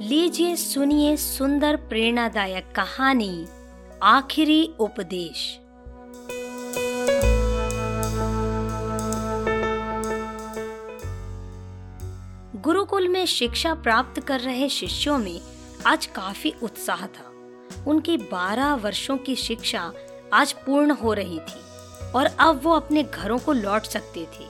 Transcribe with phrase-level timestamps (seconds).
[0.00, 3.46] लीजिए सुनिए सुंदर प्रेरणादायक कहानी,
[4.02, 5.58] आखिरी उपदेश।
[12.56, 15.40] गुरुकुल में शिक्षा प्राप्त कर रहे शिष्यों में
[15.86, 17.32] आज काफ़ी उत्साह था।
[17.86, 19.92] उनकी 12 वर्षों की शिक्षा
[20.32, 21.60] आज पूर्ण हो रही थी
[22.14, 24.46] और अब वो अपने घरों को लौट सकते थे।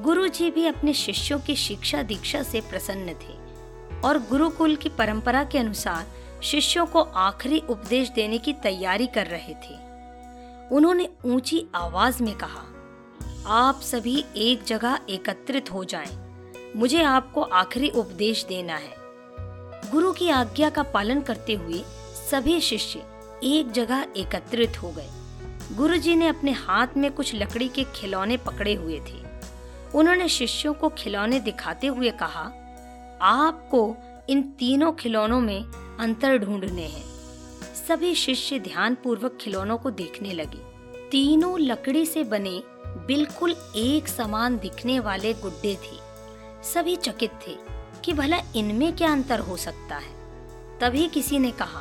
[0.00, 3.53] गुरुजी भी अपने शिष्यों की शिक्षा दीक्षा से प्रसन्न थे।
[4.04, 6.06] और गुरुकुल की परंपरा के अनुसार
[6.42, 9.74] शिष्यों को आखिरी उपदेश देने की तैयारी कर रहे थे।
[10.74, 12.64] उन्होंने ऊँची आवाज़ में कहा,
[13.46, 16.24] आप सभी एक जगह एकत्रित हो जाएँ।
[16.76, 18.96] मुझे आपको आखिरी उपदेश देना है।
[19.90, 21.82] गुरु की आज्ञा का पालन करते हुए
[22.30, 23.02] सभी शिष्य
[23.44, 25.08] एक जगह एकत्रित हो गए।
[25.76, 29.22] गुरुजी ने अपने हाथ में कुछ लकड़ी के खिलौने पकड़े हुए थे।
[29.94, 32.50] उन्होंने शिष्यों को खिलौने दिखाते हुए कहा
[33.24, 33.96] आपको
[34.28, 35.64] इन तीनों खिलौनों में
[36.00, 37.04] अंतर ढूँढने हैं।
[37.88, 40.58] सभी शिष्य ध्यान पूर्वक खिलौनों को देखने लगे।
[41.10, 45.98] तीनों लकड़ी से बने बिल्कुल एक समान दिखने वाले गुड्डे थे।
[46.62, 47.56] सभी चकित थे
[48.04, 50.14] कि भला इनमें क्या अंतर हो सकता है।
[50.78, 51.80] तभी किसी ने कहा,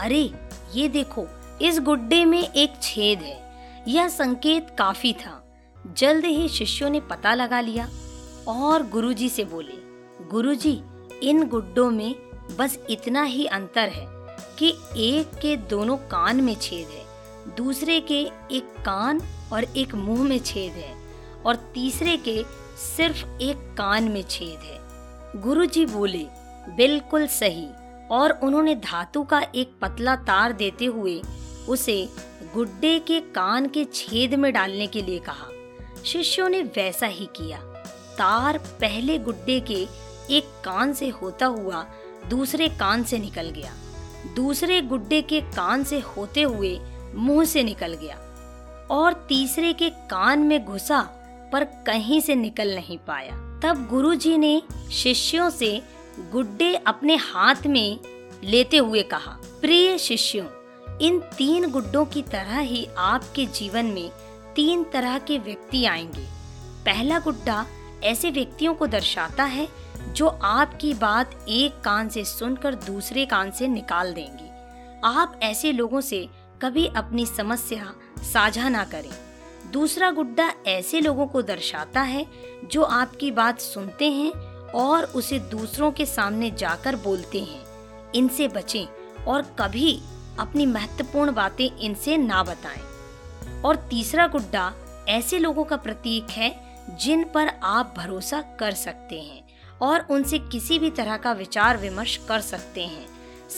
[0.00, 0.32] अरे,
[0.74, 1.26] ये देखो,
[1.62, 3.52] इस गुड्डे में एक छेद है।
[3.88, 5.54] यह संकेत काफ़ी था।
[5.96, 7.88] जल्द ही शिष्यों ने पता लगा लिया
[8.48, 9.85] और गुरुजी से बोले
[10.22, 10.80] गुरुजी,
[11.22, 12.14] इन गुड्डों में
[12.58, 14.06] बस इतना ही अंतर है
[14.58, 17.04] कि एक के दोनों कान में छेद है,
[17.56, 18.20] दूसरे के
[18.52, 19.20] एक कान
[19.52, 20.94] और एक मुँह में छेद है
[21.46, 22.44] और तीसरे के
[22.76, 24.78] सिर्फ़ एक कान में छेद है।
[25.42, 26.26] गुरुजी बोले,
[26.76, 27.68] बिल्कुल सही।
[28.10, 31.22] और उन्होंने धातु का एक पतला तार देते हुए
[31.68, 32.08] उसे
[32.54, 35.48] गुड्डे के कान के छेद में डालने के लिए कहा।
[36.04, 37.58] शिष्यों ने वैसा ही किया।
[38.18, 41.84] तार पहले गुड्डे के एक कान से होता हुआ
[42.30, 43.72] दूसरे कान से निकल गया।
[44.36, 46.78] दूसरे गुड्डे के कान से होते हुए
[47.14, 48.16] मुँह से निकल गया
[48.90, 51.00] और तीसरे के कान में घुसा,
[51.52, 54.62] पर कहीं से निकल नहीं पाया। तब गुरुजी ने
[54.92, 55.82] शिष्यों से
[56.32, 57.98] गुड्डे अपने हाथ में
[58.44, 60.46] लेते हुए कहा, प्रिय शिष्यों,
[60.98, 64.10] इन तीन गुड्डों की तरह ही आपके जीवन में
[64.56, 66.26] तीन तरह के व्यक्ति आएँगे।
[66.84, 67.66] पहला गुड्डा
[68.06, 69.68] ऐसे व्यक्तियों को दर्शाता है
[70.08, 74.50] जो आपकी बात एक कान से सुनकर दूसरे कान से निकाल देंगे।
[75.04, 76.28] आप ऐसे लोगों से
[76.62, 77.92] कभी अपनी समस्या
[78.32, 79.10] साझा ना करें।
[79.72, 82.26] दूसरा गुड्डा ऐसे लोगों को दर्शाता है
[82.64, 84.30] जो आपकी बात सुनते हैं
[84.70, 87.64] और उसे दूसरों के सामने जाकर बोलते हैं।
[88.14, 90.00] इनसे बचें और कभी
[90.38, 92.80] अपनी महत्वपूर्ण बातें इनसे ना बताएँ।
[93.62, 94.72] और तीसरा गुड्डा
[95.08, 99.42] ऐसे लोगों का प्रतीक है जिन पर आप भरोसा कर सकते हैं
[99.82, 103.06] और उनसे किसी भी तरह का विचार विमर्श कर सकते हैं,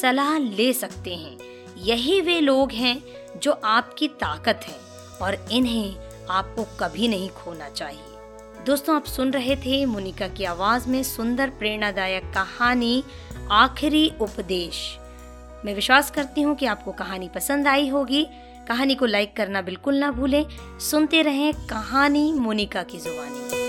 [0.00, 1.37] सलाह ले सकते हैं।
[1.78, 3.03] यही वे लोग हैं
[3.41, 4.77] जो आपकी ताकत है
[5.22, 10.88] और इन्हें आपको कभी नहीं खोना चाहिए। दोस्तों, आप सुन रहे थे मुनिका की आवाज़
[10.88, 13.05] में सुंदर प्रेरणादायक कहानी,
[13.50, 14.99] आखिरी उपदेश।
[15.65, 18.27] मैं विश्वास करती हूँ कि आपको कहानी पसंद आई होगी।
[18.69, 20.45] कहानी को लाइक करना बिल्कुल ना भूलें।
[20.79, 23.68] सुनते रहें कहानी मोनिका की जुबानी।